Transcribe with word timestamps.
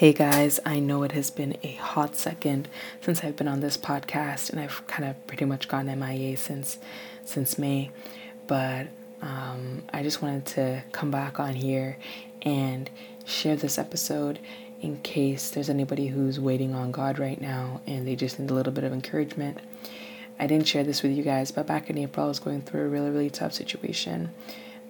Hey 0.00 0.14
guys, 0.14 0.58
I 0.64 0.78
know 0.78 1.02
it 1.02 1.12
has 1.12 1.30
been 1.30 1.58
a 1.62 1.72
hot 1.72 2.16
second 2.16 2.70
since 3.02 3.22
I've 3.22 3.36
been 3.36 3.46
on 3.46 3.60
this 3.60 3.76
podcast 3.76 4.48
and 4.48 4.58
I've 4.58 4.86
kind 4.86 5.06
of 5.06 5.26
pretty 5.26 5.44
much 5.44 5.68
gone 5.68 5.84
MIA 5.88 6.38
since 6.38 6.78
since 7.26 7.58
May, 7.58 7.90
but 8.46 8.86
um, 9.20 9.82
I 9.92 10.02
just 10.02 10.22
wanted 10.22 10.46
to 10.54 10.84
come 10.92 11.10
back 11.10 11.38
on 11.38 11.54
here 11.54 11.98
and 12.40 12.88
share 13.26 13.56
this 13.56 13.76
episode 13.76 14.38
in 14.80 14.96
case 15.02 15.50
there's 15.50 15.68
anybody 15.68 16.06
who's 16.06 16.40
waiting 16.40 16.74
on 16.74 16.92
God 16.92 17.18
right 17.18 17.38
now 17.38 17.82
and 17.86 18.08
they 18.08 18.16
just 18.16 18.38
need 18.38 18.48
a 18.48 18.54
little 18.54 18.72
bit 18.72 18.84
of 18.84 18.94
encouragement. 18.94 19.58
I 20.38 20.46
didn't 20.46 20.66
share 20.66 20.82
this 20.82 21.02
with 21.02 21.12
you 21.12 21.22
guys, 21.22 21.50
but 21.50 21.66
back 21.66 21.90
in 21.90 21.98
April, 21.98 22.24
I 22.24 22.28
was 22.30 22.38
going 22.38 22.62
through 22.62 22.86
a 22.86 22.88
really, 22.88 23.10
really 23.10 23.28
tough 23.28 23.52
situation. 23.52 24.30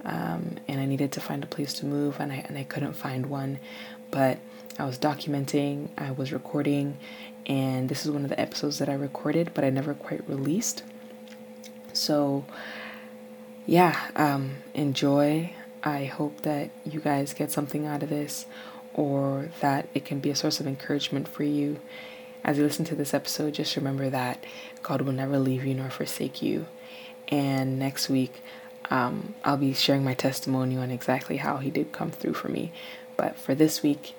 Um, 0.04 0.56
and 0.66 0.80
I 0.80 0.86
needed 0.86 1.12
to 1.12 1.20
find 1.20 1.44
a 1.44 1.46
place 1.46 1.74
to 1.74 1.86
move, 1.86 2.20
and 2.20 2.32
I, 2.32 2.36
and 2.48 2.56
I 2.56 2.64
couldn't 2.64 2.94
find 2.94 3.26
one. 3.26 3.58
But 4.10 4.38
I 4.78 4.84
was 4.84 4.98
documenting, 4.98 5.88
I 5.98 6.10
was 6.10 6.32
recording, 6.32 6.96
and 7.46 7.88
this 7.88 8.04
is 8.04 8.10
one 8.10 8.24
of 8.24 8.30
the 8.30 8.40
episodes 8.40 8.78
that 8.78 8.88
I 8.88 8.94
recorded, 8.94 9.52
but 9.54 9.64
I 9.64 9.70
never 9.70 9.94
quite 9.94 10.28
released. 10.28 10.82
So, 11.92 12.44
yeah, 13.66 13.98
um, 14.16 14.56
enjoy. 14.74 15.52
I 15.82 16.04
hope 16.04 16.42
that 16.42 16.70
you 16.84 17.00
guys 17.00 17.34
get 17.34 17.50
something 17.50 17.86
out 17.86 18.02
of 18.02 18.08
this 18.10 18.46
or 18.94 19.50
that 19.60 19.88
it 19.94 20.04
can 20.04 20.20
be 20.20 20.30
a 20.30 20.36
source 20.36 20.60
of 20.60 20.66
encouragement 20.66 21.28
for 21.28 21.42
you. 21.42 21.80
As 22.42 22.58
you 22.58 22.64
listen 22.64 22.84
to 22.86 22.94
this 22.94 23.14
episode, 23.14 23.54
just 23.54 23.76
remember 23.76 24.10
that 24.10 24.44
God 24.82 25.02
will 25.02 25.12
never 25.12 25.38
leave 25.38 25.64
you 25.64 25.74
nor 25.74 25.90
forsake 25.90 26.42
you. 26.42 26.66
And 27.28 27.78
next 27.78 28.08
week, 28.08 28.42
um, 28.90 29.34
I'll 29.44 29.56
be 29.56 29.72
sharing 29.72 30.04
my 30.04 30.14
testimony 30.14 30.76
on 30.76 30.90
exactly 30.90 31.36
how 31.36 31.58
He 31.58 31.70
did 31.70 31.92
come 31.92 32.10
through 32.10 32.34
for 32.34 32.48
me. 32.48 32.72
But 33.20 33.36
for 33.36 33.54
this 33.54 33.82
week, 33.82 34.14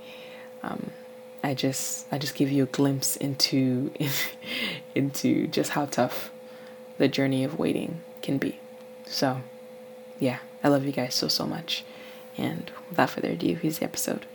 um, 0.61 0.91
I 1.43 1.55
just 1.55 2.05
I 2.11 2.19
just 2.19 2.35
give 2.35 2.51
you 2.51 2.61
a 2.61 2.67
glimpse 2.67 3.15
into 3.15 3.91
into 4.95 5.47
just 5.47 5.71
how 5.71 5.87
tough 5.87 6.29
the 6.99 7.07
journey 7.07 7.43
of 7.43 7.57
waiting 7.57 8.01
can 8.21 8.37
be. 8.37 8.59
So, 9.07 9.41
yeah, 10.19 10.37
I 10.63 10.67
love 10.67 10.85
you 10.85 10.91
guys 10.91 11.15
so 11.15 11.27
so 11.29 11.47
much. 11.47 11.83
And 12.37 12.69
without 12.91 13.09
further 13.09 13.29
ado, 13.29 13.55
here's 13.55 13.79
the 13.79 13.85
episode. 13.85 14.27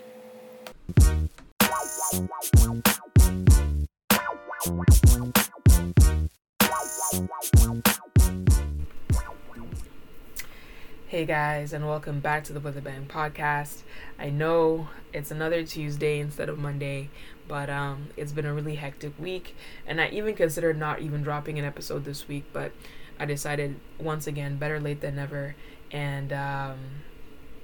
Hey 11.09 11.25
guys, 11.25 11.73
and 11.73 11.87
welcome 11.87 12.19
back 12.19 12.43
to 12.45 12.53
the 12.53 12.59
Weather 12.59 12.81
Bang 12.81 13.07
podcast. 13.07 13.83
I 14.19 14.29
know 14.29 14.89
it's 15.13 15.31
another 15.31 15.63
Tuesday 15.63 16.19
instead 16.19 16.49
of 16.49 16.59
Monday, 16.59 17.11
but 17.47 17.71
um, 17.71 18.09
it's 18.17 18.33
been 18.33 18.45
a 18.45 18.53
really 18.53 18.75
hectic 18.75 19.13
week, 19.17 19.55
and 19.87 20.01
I 20.01 20.09
even 20.09 20.35
considered 20.35 20.77
not 20.77 21.01
even 21.01 21.23
dropping 21.23 21.61
an 21.61 21.65
episode 21.65 22.05
this 22.05 22.27
week, 22.27 22.47
but 22.53 22.73
I 23.21 23.25
decided 23.25 23.79
once 24.01 24.27
again, 24.27 24.57
better 24.57 24.81
late 24.81 25.01
than 25.01 25.15
never, 25.15 25.55
and 25.93 26.33
um, 26.33 26.79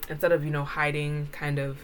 instead 0.08 0.30
of 0.30 0.44
you 0.44 0.52
know 0.52 0.62
hiding 0.62 1.26
kind 1.32 1.58
of 1.58 1.78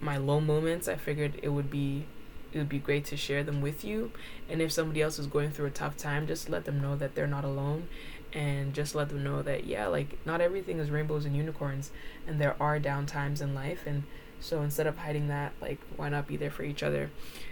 my 0.00 0.18
low 0.18 0.40
moments, 0.40 0.86
I 0.86 0.94
figured 0.94 1.40
it 1.42 1.48
would 1.48 1.68
be 1.68 2.06
it 2.52 2.58
would 2.58 2.68
be 2.68 2.78
great 2.78 3.04
to 3.06 3.16
share 3.16 3.42
them 3.42 3.60
with 3.60 3.84
you. 3.84 4.12
And 4.48 4.62
if 4.62 4.70
somebody 4.70 5.02
else 5.02 5.18
is 5.18 5.26
going 5.26 5.50
through 5.50 5.66
a 5.66 5.70
tough 5.70 5.96
time, 5.96 6.28
just 6.28 6.48
let 6.48 6.64
them 6.64 6.80
know 6.80 6.94
that 6.96 7.16
they're 7.16 7.26
not 7.26 7.44
alone 7.44 7.88
and 8.32 8.72
just 8.74 8.94
let 8.94 9.08
them 9.08 9.24
know 9.24 9.42
that 9.42 9.64
yeah 9.64 9.86
like 9.86 10.18
not 10.24 10.40
everything 10.40 10.78
is 10.78 10.90
rainbows 10.90 11.24
and 11.24 11.36
unicorns 11.36 11.90
and 12.26 12.40
there 12.40 12.54
are 12.60 12.78
down 12.78 13.06
times 13.06 13.40
in 13.40 13.54
life 13.54 13.86
and 13.86 14.04
so 14.40 14.62
instead 14.62 14.86
of 14.86 14.98
hiding 14.98 15.28
that 15.28 15.52
like 15.60 15.78
why 15.96 16.08
not 16.08 16.26
be 16.26 16.36
there 16.36 16.50
for 16.50 16.62
each 16.62 16.82
other 16.82 17.10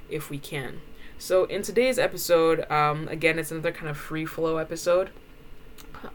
if 0.09 0.31
we 0.31 0.39
can? 0.39 0.81
So 1.19 1.45
in 1.45 1.63
today's 1.63 1.99
episode 1.99 2.69
um, 2.71 3.09
again 3.09 3.39
it's 3.39 3.51
another 3.51 3.73
kind 3.73 3.89
of 3.89 3.97
free 3.97 4.25
flow 4.25 4.57
episode 4.57 5.11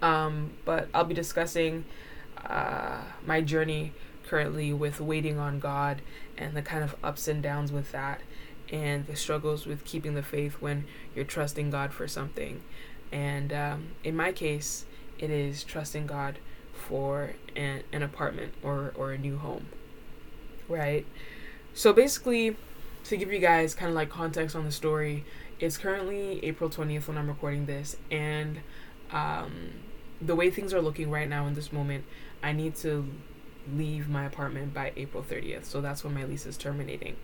um, 0.01 0.51
but 0.65 0.87
i'll 0.93 1.03
be 1.03 1.13
discussing 1.13 1.85
uh, 2.45 3.01
my 3.25 3.41
journey 3.41 3.91
currently 4.25 4.73
with 4.73 4.99
waiting 4.99 5.37
on 5.37 5.59
god 5.59 6.01
and 6.37 6.55
the 6.55 6.61
kind 6.61 6.83
of 6.83 6.95
ups 7.03 7.27
and 7.27 7.43
downs 7.43 7.71
with 7.71 7.91
that 7.91 8.21
and 8.71 9.05
the 9.07 9.15
struggles 9.15 9.65
with 9.65 9.83
keeping 9.83 10.15
the 10.15 10.23
faith 10.23 10.53
when 10.59 10.85
you're 11.13 11.25
trusting 11.25 11.69
god 11.69 11.93
for 11.93 12.07
something 12.07 12.61
and 13.11 13.53
um, 13.53 13.87
in 14.03 14.15
my 14.15 14.31
case, 14.31 14.85
it 15.19 15.29
is 15.29 15.63
trusting 15.63 16.07
God 16.07 16.39
for 16.73 17.33
an, 17.55 17.83
an 17.91 18.03
apartment 18.03 18.53
or, 18.63 18.93
or 18.95 19.11
a 19.11 19.17
new 19.17 19.37
home. 19.37 19.67
Right? 20.67 21.05
So 21.73 21.93
basically, 21.93 22.55
to 23.05 23.17
give 23.17 23.31
you 23.31 23.39
guys 23.39 23.73
kind 23.75 23.89
of 23.89 23.95
like 23.95 24.09
context 24.09 24.55
on 24.55 24.65
the 24.65 24.71
story, 24.71 25.25
it's 25.59 25.77
currently 25.77 26.43
April 26.43 26.69
20th 26.69 27.07
when 27.07 27.17
I'm 27.17 27.27
recording 27.27 27.65
this, 27.65 27.95
and 28.11 28.59
um, 29.11 29.71
the 30.21 30.35
way 30.35 30.49
things 30.49 30.73
are 30.73 30.81
looking 30.81 31.09
right 31.09 31.29
now 31.29 31.45
in 31.47 31.53
this 31.53 31.71
moment, 31.71 32.05
I 32.41 32.51
need 32.51 32.75
to 32.77 33.07
leave 33.71 34.09
my 34.09 34.25
apartment 34.25 34.73
by 34.73 34.91
April 34.95 35.23
30th. 35.23 35.65
So 35.65 35.81
that's 35.81 36.03
when 36.03 36.13
my 36.13 36.25
lease 36.25 36.45
is 36.45 36.57
terminating. 36.57 37.15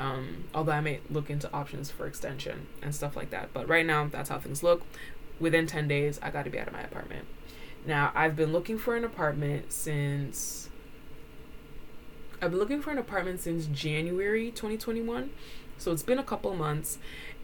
Um, 0.00 0.44
although 0.54 0.72
I 0.72 0.80
may 0.80 1.00
look 1.10 1.30
into 1.30 1.52
options 1.52 1.90
for 1.90 2.06
extension 2.06 2.66
and 2.82 2.92
stuff 2.94 3.14
like 3.14 3.30
that. 3.30 3.52
But 3.52 3.68
right 3.68 3.86
now, 3.86 4.08
that's 4.10 4.30
how 4.30 4.38
things 4.38 4.62
look 4.62 4.82
within 5.40 5.66
10 5.66 5.88
days, 5.88 6.20
I 6.22 6.30
got 6.30 6.44
to 6.44 6.50
be 6.50 6.58
out 6.58 6.68
of 6.68 6.72
my 6.72 6.82
apartment. 6.82 7.26
Now, 7.86 8.12
I've 8.14 8.36
been 8.36 8.52
looking 8.52 8.78
for 8.78 8.94
an 8.94 9.04
apartment 9.04 9.72
since. 9.72 10.68
I've 12.42 12.50
been 12.50 12.60
looking 12.60 12.82
for 12.82 12.90
an 12.90 12.98
apartment 12.98 13.40
since 13.40 13.66
January 13.66 14.50
2021. 14.50 15.30
So 15.78 15.92
it's 15.92 16.02
been 16.02 16.18
a 16.18 16.24
couple 16.24 16.54
months. 16.54 16.98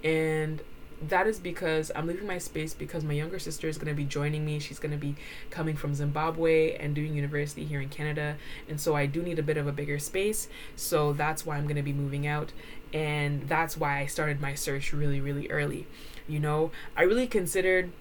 And 0.05 0.61
that 1.03 1.27
is 1.27 1.39
because 1.39 1.93
I'm 1.95 2.07
leaving 2.07 2.27
my 2.27 2.39
space 2.39 2.73
because 2.73 3.05
my 3.05 3.12
younger 3.12 3.39
sister 3.39 3.69
is 3.69 3.77
going 3.77 3.89
to 3.89 3.95
be 3.95 4.05
joining 4.05 4.45
me. 4.45 4.59
She's 4.59 4.79
going 4.79 4.93
to 4.93 4.99
be 4.99 5.15
coming 5.51 5.77
from 5.77 5.95
Zimbabwe 5.95 6.77
and 6.77 6.95
doing 6.95 7.15
university 7.15 7.65
here 7.65 7.81
in 7.81 7.89
Canada. 7.89 8.37
And 8.69 8.81
so 8.81 8.97
I 8.97 9.06
do 9.06 9.23
need 9.23 9.39
a 9.39 9.43
bit 9.43 9.56
of 9.56 9.67
a 9.67 9.73
bigger 9.73 9.99
space. 9.99 10.49
So 10.75 11.12
that's 11.12 11.45
why 11.45 11.56
I'm 11.56 11.65
going 11.65 11.77
to 11.77 11.83
be 11.83 11.93
moving 11.93 12.27
out. 12.27 12.53
And 12.93 13.49
that's 13.49 13.77
why 13.77 13.99
I 14.01 14.06
started 14.06 14.41
my 14.41 14.55
search 14.55 14.93
really, 14.93 15.21
really 15.21 15.51
early. 15.51 15.87
You 16.27 16.41
know, 16.41 16.71
I 16.97 17.03
really 17.03 17.27
considered, 17.27 17.93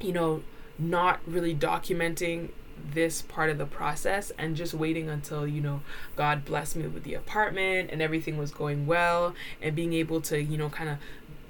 you 0.00 0.12
know, 0.12 0.42
not 0.78 1.20
really 1.26 1.54
documenting 1.54 2.50
this 2.92 3.22
part 3.22 3.50
of 3.50 3.58
the 3.58 3.66
process 3.66 4.30
and 4.38 4.54
just 4.54 4.74
waiting 4.74 5.08
until 5.08 5.46
you 5.46 5.60
know 5.60 5.80
god 6.14 6.44
blessed 6.44 6.76
me 6.76 6.86
with 6.86 7.04
the 7.04 7.14
apartment 7.14 7.90
and 7.90 8.02
everything 8.02 8.36
was 8.36 8.50
going 8.50 8.86
well 8.86 9.34
and 9.62 9.74
being 9.74 9.92
able 9.92 10.20
to 10.20 10.42
you 10.42 10.58
know 10.58 10.68
kind 10.68 10.90
of 10.90 10.98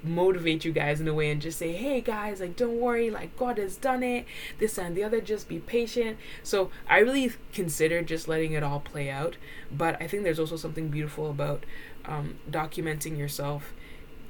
motivate 0.03 0.63
you 0.63 0.71
guys 0.71 1.01
in 1.01 1.07
a 1.07 1.13
way 1.13 1.31
and 1.31 1.41
just 1.41 1.57
say 1.57 1.73
hey 1.73 1.99
guys 2.01 2.39
like 2.39 2.55
don't 2.55 2.79
worry 2.79 3.09
like 3.09 3.35
god 3.37 3.57
has 3.57 3.75
done 3.77 4.03
it 4.03 4.25
this 4.59 4.77
and 4.77 4.95
the 4.95 5.03
other 5.03 5.19
just 5.19 5.47
be 5.49 5.59
patient. 5.59 6.17
So 6.43 6.69
i 6.87 6.99
really 6.99 7.31
consider 7.53 8.01
just 8.01 8.27
letting 8.27 8.51
it 8.53 8.63
all 8.63 8.79
play 8.79 9.09
out 9.09 9.37
but 9.71 10.01
i 10.01 10.07
think 10.07 10.23
there's 10.23 10.39
also 10.39 10.55
something 10.55 10.89
beautiful 10.89 11.29
about 11.29 11.65
um, 12.05 12.35
documenting 12.49 13.17
yourself 13.17 13.73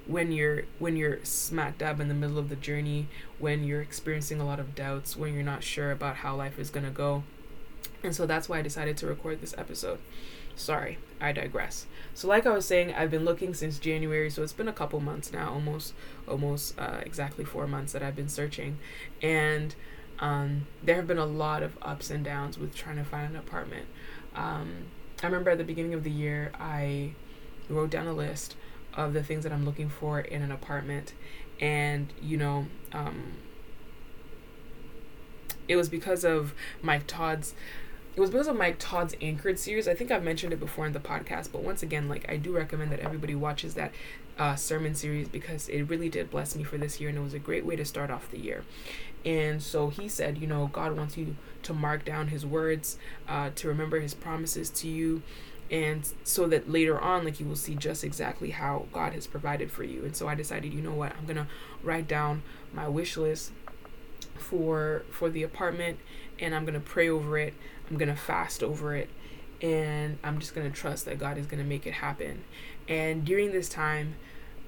when 0.07 0.31
you're 0.31 0.63
when 0.79 0.95
you're 0.95 1.23
smack 1.23 1.77
dab 1.77 1.99
in 1.99 2.07
the 2.07 2.13
middle 2.13 2.39
of 2.39 2.49
the 2.49 2.55
journey 2.55 3.07
when 3.39 3.63
you're 3.63 3.81
experiencing 3.81 4.39
a 4.39 4.45
lot 4.45 4.59
of 4.59 4.73
doubts 4.73 5.15
when 5.17 5.33
you're 5.33 5.43
not 5.43 5.63
sure 5.63 5.91
about 5.91 6.17
how 6.17 6.35
life 6.35 6.57
is 6.57 6.69
to 6.69 6.81
go. 6.89 7.23
And 8.03 8.15
so 8.15 8.25
that's 8.25 8.47
why 8.47 8.59
i 8.59 8.61
decided 8.61 8.95
to 8.97 9.07
record 9.07 9.41
this 9.41 9.53
episode 9.57 9.99
sorry 10.57 10.97
i 11.21 11.31
digress. 11.31 11.85
So 12.13 12.27
like 12.27 12.45
i 12.45 12.51
was 12.51 12.65
saying 12.65 12.93
i've 12.93 13.11
been 13.11 13.25
looking 13.25 13.53
since 13.53 13.79
january 13.79 14.29
so 14.29 14.43
it's 14.43 14.53
been 14.53 14.67
a 14.67 14.73
couple 14.73 14.99
months 14.99 15.31
now 15.31 15.51
almost 15.51 15.93
almost 16.27 16.77
uh, 16.79 16.99
exactly 17.05 17.45
four 17.45 17.67
months 17.67 17.93
that 17.93 18.03
i've 18.03 18.15
been 18.15 18.29
searching. 18.29 18.77
And 19.21 19.75
um, 20.19 20.65
there 20.83 20.95
have 20.95 21.07
been 21.07 21.19
a 21.19 21.25
lot 21.25 21.61
of 21.63 21.77
ups 21.81 22.09
and 22.09 22.25
downs 22.25 22.57
with 22.57 22.75
trying 22.75 22.97
to 22.97 23.03
find 23.03 23.29
an 23.31 23.35
apartment. 23.35 23.85
Um, 24.35 24.87
i 25.23 25.25
remember 25.25 25.51
at 25.51 25.57
the 25.57 25.63
beginning 25.63 25.93
of 25.93 26.03
the 26.03 26.11
year 26.11 26.51
i 26.59 27.13
wrote 27.69 27.89
down 27.89 28.07
a 28.07 28.13
list 28.13 28.55
of 28.97 29.13
the 29.13 29.23
things 29.23 29.43
that 29.43 29.53
I'm 29.53 29.63
looking 29.63 29.89
for 29.89 30.19
in 30.19 30.41
an 30.41 30.51
apartment. 30.51 31.13
And, 31.61 32.11
you 32.21 32.37
know, 32.37 32.65
um, 32.91 33.33
it 35.67 35.75
was 35.75 35.87
because 35.87 36.23
of 36.25 36.53
Mike 36.81 37.05
Todd's 37.07 37.53
it 38.17 38.19
was 38.19 38.31
because 38.31 38.47
of 38.47 38.57
Mike 38.57 38.77
Todd's 38.79 39.15
Anchored 39.21 39.59
series. 39.59 39.87
I 39.87 39.93
think 39.93 40.09
I've 40.09 40.23
mentioned 40.23 40.51
it 40.51 40.59
before 40.59 40.87
in 40.87 40.93
the 40.93 40.99
podcast, 40.99 41.51
but 41.51 41.61
once 41.61 41.83
again, 41.83 42.09
like 42.09 42.27
I 42.27 42.37
do 42.37 42.51
recommend 42.51 42.91
that 42.91 42.99
everybody 42.99 43.35
watches 43.35 43.75
that 43.75 43.91
uh, 44.39 44.55
sermon 44.55 44.95
series 44.95 45.27
because 45.27 45.69
it 45.69 45.83
really 45.83 46.09
did 46.09 46.31
bless 46.31 46.55
me 46.55 46.63
for 46.63 46.79
this 46.79 46.99
year 46.99 47.09
and 47.09 47.17
it 47.19 47.21
was 47.21 47.35
a 47.35 47.39
great 47.39 47.63
way 47.63 47.75
to 47.75 47.85
start 47.85 48.09
off 48.09 48.31
the 48.31 48.39
year. 48.39 48.63
And 49.23 49.61
so 49.61 49.89
he 49.89 50.09
said, 50.09 50.39
you 50.39 50.47
know, 50.47 50.71
God 50.73 50.97
wants 50.97 51.15
you 51.15 51.35
to 51.61 51.75
mark 51.75 52.05
down 52.05 52.29
his 52.29 52.43
words, 52.43 52.97
uh, 53.29 53.51
to 53.53 53.67
remember 53.67 53.99
his 53.99 54.15
promises 54.15 54.71
to 54.71 54.87
you, 54.87 55.21
and 55.69 56.11
so 56.23 56.47
that 56.47 56.67
later 56.67 56.99
on 56.99 57.23
like 57.23 57.39
you 57.39 57.45
will 57.45 57.55
see 57.55 57.75
just 57.75 58.01
exactly 58.01 58.51
how 58.51 58.85
god 58.93 59.11
has 59.11 59.27
provided 59.27 59.69
for 59.69 59.83
you 59.83 60.05
and 60.05 60.15
so 60.15 60.25
i 60.25 60.33
decided 60.33 60.73
you 60.73 60.79
know 60.79 60.93
what 60.93 61.13
i'm 61.17 61.25
gonna 61.25 61.45
write 61.83 62.07
down 62.07 62.41
my 62.73 62.87
wish 62.87 63.17
list 63.17 63.51
for 64.37 65.03
for 65.11 65.29
the 65.29 65.43
apartment 65.43 65.99
and 66.39 66.55
i'm 66.55 66.63
gonna 66.63 66.79
pray 66.79 67.09
over 67.09 67.37
it 67.37 67.53
i'm 67.89 67.97
gonna 67.97 68.15
fast 68.15 68.63
over 68.63 68.95
it 68.95 69.09
and 69.61 70.17
I'm 70.23 70.39
just 70.39 70.53
gonna 70.53 70.69
trust 70.69 71.05
that 71.05 71.19
God 71.19 71.37
is 71.37 71.47
gonna 71.47 71.63
make 71.63 71.87
it 71.87 71.93
happen. 71.93 72.43
And 72.87 73.25
during 73.25 73.51
this 73.51 73.69
time, 73.69 74.15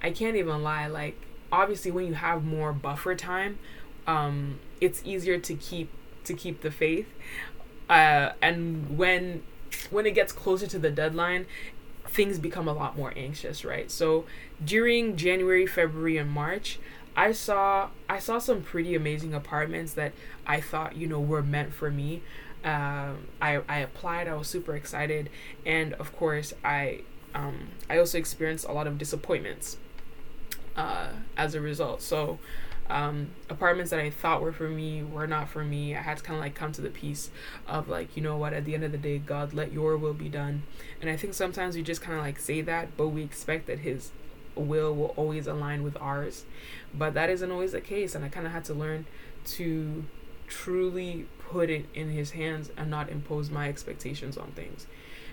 I 0.01 0.11
can't 0.11 0.35
even 0.35 0.63
lie. 0.63 0.87
Like 0.87 1.21
obviously, 1.51 1.91
when 1.91 2.07
you 2.07 2.15
have 2.15 2.43
more 2.43 2.73
buffer 2.73 3.15
time, 3.15 3.59
um, 4.07 4.59
it's 4.81 5.01
easier 5.05 5.37
to 5.39 5.53
keep 5.55 5.91
to 6.23 6.33
keep 6.33 6.61
the 6.61 6.71
faith. 6.71 7.07
Uh, 7.89 8.31
and 8.41 8.97
when 8.97 9.43
when 9.91 10.05
it 10.05 10.11
gets 10.11 10.33
closer 10.33 10.67
to 10.67 10.79
the 10.79 10.91
deadline, 10.91 11.45
things 12.07 12.39
become 12.39 12.67
a 12.67 12.73
lot 12.73 12.97
more 12.97 13.13
anxious, 13.15 13.63
right? 13.63 13.91
So 13.91 14.25
during 14.63 15.15
January, 15.15 15.67
February, 15.67 16.17
and 16.17 16.29
March, 16.31 16.79
I 17.15 17.31
saw 17.31 17.89
I 18.09 18.17
saw 18.19 18.39
some 18.39 18.63
pretty 18.63 18.95
amazing 18.95 19.33
apartments 19.33 19.93
that 19.93 20.13
I 20.47 20.61
thought 20.61 20.95
you 20.95 21.05
know 21.05 21.19
were 21.19 21.43
meant 21.43 21.73
for 21.73 21.91
me. 21.91 22.23
Um, 22.63 23.27
I 23.41 23.61
I 23.69 23.79
applied. 23.79 24.27
I 24.27 24.35
was 24.35 24.47
super 24.47 24.75
excited, 24.75 25.29
and 25.65 25.93
of 25.93 26.15
course 26.15 26.53
I 26.63 27.01
um, 27.33 27.69
I 27.89 27.97
also 27.97 28.17
experienced 28.17 28.65
a 28.67 28.71
lot 28.71 28.87
of 28.87 28.97
disappointments 28.97 29.77
uh, 30.75 31.09
as 31.37 31.55
a 31.55 31.61
result. 31.61 32.01
So 32.01 32.39
um, 32.89 33.29
apartments 33.49 33.91
that 33.91 33.99
I 33.99 34.09
thought 34.09 34.41
were 34.41 34.51
for 34.51 34.67
me 34.67 35.03
were 35.03 35.27
not 35.27 35.47
for 35.49 35.63
me. 35.63 35.95
I 35.95 36.01
had 36.01 36.17
to 36.17 36.23
kind 36.23 36.37
of 36.37 36.43
like 36.43 36.55
come 36.55 36.71
to 36.73 36.81
the 36.81 36.89
peace 36.89 37.29
of 37.67 37.87
like, 37.87 38.17
you 38.17 38.23
know 38.23 38.35
what, 38.37 38.53
at 38.53 38.65
the 38.65 38.73
end 38.73 38.83
of 38.83 38.91
the 38.91 38.97
day, 38.97 39.19
God, 39.19 39.53
let 39.53 39.71
your 39.71 39.95
will 39.95 40.13
be 40.13 40.29
done. 40.29 40.63
And 40.99 41.09
I 41.09 41.15
think 41.15 41.33
sometimes 41.35 41.75
we 41.75 41.83
just 41.83 42.01
kind 42.01 42.17
of 42.17 42.23
like 42.23 42.39
say 42.39 42.61
that, 42.61 42.97
but 42.97 43.09
we 43.09 43.23
expect 43.23 43.67
that 43.67 43.79
His 43.79 44.11
will 44.55 44.93
will 44.95 45.13
always 45.15 45.45
align 45.45 45.83
with 45.83 45.97
ours. 46.01 46.45
But 46.93 47.13
that 47.13 47.29
isn't 47.29 47.51
always 47.51 47.73
the 47.73 47.81
case. 47.81 48.15
And 48.15 48.25
I 48.25 48.29
kind 48.29 48.47
of 48.47 48.53
had 48.53 48.65
to 48.65 48.73
learn 48.73 49.05
to 49.45 50.05
truly 50.49 51.27
put 51.39 51.69
it 51.69 51.85
in 51.93 52.09
His 52.09 52.31
hands 52.31 52.69
and 52.75 52.89
not 52.89 53.09
impose 53.09 53.49
my 53.49 53.69
expectations 53.69 54.37
on 54.37 54.51
things. 54.51 54.87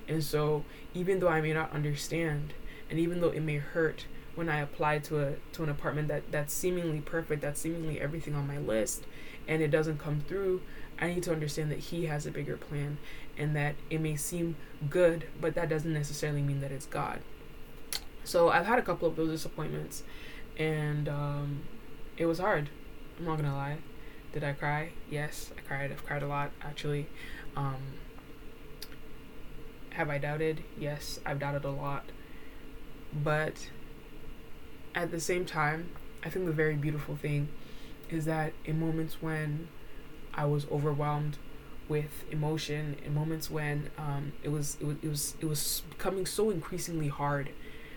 And 0.09 0.23
so, 0.23 0.65
even 0.95 1.19
though 1.19 1.29
I 1.29 1.41
may 1.41 1.53
not 1.53 1.73
understand, 1.73 2.55
and 2.89 2.99
even 2.99 3.21
though 3.21 3.31
it 3.31 3.43
may 3.43 3.57
hurt, 3.57 4.07
when 4.37 4.49
I 4.49 4.61
apply 4.61 4.99
to 5.01 5.21
a 5.21 5.33
to 5.53 5.63
an 5.63 5.69
apartment 5.69 6.09
that 6.09 6.31
that's 6.31 6.53
seemingly 6.53 7.01
perfect, 7.01 7.43
that's 7.43 7.61
seemingly 7.61 8.01
everything 8.01 8.35
on 8.35 8.47
my 8.47 8.59
list, 8.59 9.05
and 9.49 9.63
it 9.63 9.69
doesn't 9.69 9.99
come 9.99 10.21
through, 10.21 10.63
I 11.01 11.09
need 11.09 11.23
to 11.25 11.33
understand 11.33 11.71
that 11.73 11.79
he 11.79 12.07
has 12.07 12.27
a 12.27 12.31
bigger 12.31 12.57
plan, 12.57 12.99
and 13.37 13.57
that 13.57 13.75
it 13.91 14.01
may 14.01 14.17
seem 14.17 14.57
good, 14.89 15.27
but 15.41 15.55
that 15.55 15.69
doesn't 15.69 15.93
necessarily 15.93 16.43
mean 16.43 16.61
that 16.61 16.71
it's 16.71 16.87
God. 16.87 17.21
So 18.25 18.51
I've 18.51 18.67
had 18.67 18.79
a 18.79 18.83
couple 18.83 19.09
of 19.09 19.17
those 19.17 19.31
disappointments, 19.31 20.03
and 20.59 21.09
um, 21.09 21.63
it 22.17 22.27
was 22.27 22.39
hard. 22.39 22.69
I'm 23.19 23.25
not 23.25 23.37
gonna 23.37 23.57
lie. 23.57 23.79
Did 24.37 24.45
I 24.45 24.53
cry? 24.53 24.91
Yes, 25.11 25.51
I 25.57 25.63
cried. 25.63 25.91
I've 25.91 26.05
cried 26.05 26.23
a 26.23 26.27
lot 26.27 26.51
actually. 26.61 27.07
Um, 27.57 27.77
have 29.93 30.11
I 30.11 30.19
doubted? 30.19 30.63
Yes, 30.79 31.21
I've 31.25 31.39
doubted 31.39 31.65
a 31.65 31.71
lot. 31.71 32.05
But 33.15 33.71
at 34.95 35.11
the 35.11 35.21
same 35.21 35.47
time, 35.47 35.89
I 36.23 36.29
think 36.29 36.45
the 36.45 36.53
very 36.53 36.77
beautiful 36.77 37.17
thing 37.17 37.49
is 38.11 38.27
that 38.27 38.53
in 38.67 38.79
moments 38.79 39.23
when 39.23 39.69
I 40.35 40.45
was 40.45 40.67
overwhelmed 40.71 41.39
with 41.89 42.25
emotion, 42.31 42.97
in 43.07 43.15
moments 43.15 43.51
when 43.51 43.89
um, 43.97 44.35
it 44.43 44.51
was 44.51 44.77
it 44.81 44.85
was 44.85 44.97
it 45.03 45.09
was 45.09 45.35
it 45.41 45.47
was 45.47 45.83
becoming 45.89 46.27
so 46.27 46.51
increasingly 46.51 47.09
hard 47.09 47.49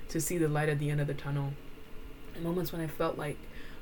to 0.08 0.22
see 0.22 0.38
the 0.38 0.48
light 0.48 0.70
at 0.70 0.80
the 0.80 0.90
end 0.90 1.02
of 1.02 1.08
the 1.08 1.14
tunnel, 1.14 1.52
in 2.34 2.44
moments 2.44 2.72
when 2.72 2.80
I 2.80 2.88
felt 2.88 3.18
like 3.18 3.36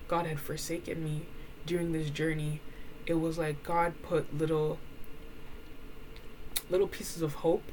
God 0.08 0.26
had 0.26 0.40
forsaken 0.40 1.04
me 1.04 1.28
during 1.68 1.92
this 1.92 2.10
journey, 2.10 2.62
it 3.06 3.16
was 3.16 3.38
like 3.38 3.64
God 3.64 3.94
put 4.02 4.36
little 4.36 4.80
little 6.70 6.88
pieces 6.88 7.22
of 7.22 7.36
hope 7.36 7.64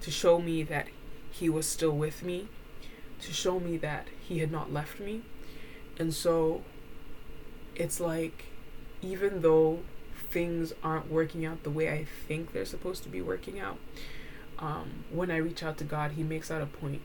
to 0.00 0.10
show 0.10 0.40
me 0.40 0.62
that 0.62 0.88
He 1.30 1.50
was 1.50 1.66
still 1.66 1.92
with 1.92 2.22
me 2.22 2.48
to 3.20 3.32
show 3.32 3.58
me 3.60 3.76
that 3.78 4.06
he 4.20 4.38
had 4.38 4.50
not 4.50 4.72
left 4.72 5.00
me. 5.00 5.22
And 5.98 6.12
so 6.12 6.62
it's 7.74 8.00
like, 8.00 8.46
even 9.02 9.42
though 9.42 9.80
things 10.30 10.72
aren't 10.82 11.10
working 11.10 11.44
out 11.44 11.62
the 11.62 11.70
way 11.70 11.90
I 11.90 12.04
think 12.04 12.52
they're 12.52 12.64
supposed 12.64 13.02
to 13.04 13.08
be 13.08 13.22
working 13.22 13.58
out, 13.58 13.78
um, 14.58 15.04
when 15.10 15.30
I 15.30 15.36
reach 15.36 15.62
out 15.62 15.78
to 15.78 15.84
God, 15.84 16.12
He 16.12 16.22
makes 16.22 16.50
out 16.50 16.62
a 16.62 16.66
point 16.66 17.02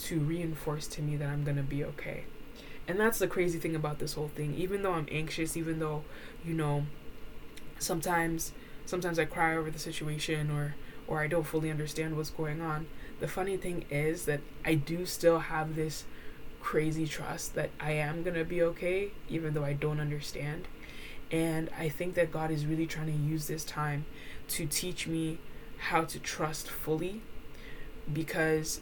to 0.00 0.20
reinforce 0.20 0.86
to 0.88 1.02
me 1.02 1.16
that 1.16 1.28
I'm 1.28 1.44
going 1.44 1.56
to 1.56 1.62
be 1.62 1.84
okay. 1.84 2.24
And 2.90 2.98
that's 2.98 3.20
the 3.20 3.28
crazy 3.28 3.60
thing 3.60 3.76
about 3.76 4.00
this 4.00 4.14
whole 4.14 4.32
thing. 4.34 4.52
Even 4.56 4.82
though 4.82 4.94
I'm 4.94 5.06
anxious, 5.12 5.56
even 5.56 5.78
though, 5.78 6.02
you 6.44 6.54
know, 6.54 6.86
sometimes 7.78 8.50
sometimes 8.84 9.16
I 9.16 9.26
cry 9.26 9.54
over 9.54 9.70
the 9.70 9.78
situation 9.78 10.50
or 10.50 10.74
or 11.06 11.20
I 11.20 11.28
don't 11.28 11.46
fully 11.46 11.70
understand 11.70 12.16
what's 12.16 12.30
going 12.30 12.60
on, 12.60 12.88
the 13.20 13.28
funny 13.28 13.56
thing 13.56 13.84
is 13.90 14.24
that 14.24 14.40
I 14.64 14.74
do 14.74 15.06
still 15.06 15.38
have 15.38 15.76
this 15.76 16.02
crazy 16.60 17.06
trust 17.06 17.54
that 17.54 17.70
I 17.78 17.92
am 17.92 18.24
going 18.24 18.34
to 18.34 18.44
be 18.44 18.60
okay, 18.60 19.12
even 19.28 19.54
though 19.54 19.64
I 19.64 19.72
don't 19.72 20.00
understand. 20.00 20.66
And 21.30 21.70
I 21.78 21.88
think 21.88 22.14
that 22.14 22.32
God 22.32 22.50
is 22.50 22.66
really 22.66 22.86
trying 22.86 23.06
to 23.06 23.12
use 23.12 23.46
this 23.46 23.64
time 23.64 24.04
to 24.48 24.66
teach 24.66 25.06
me 25.06 25.38
how 25.78 26.02
to 26.06 26.18
trust 26.18 26.68
fully 26.68 27.22
because 28.12 28.80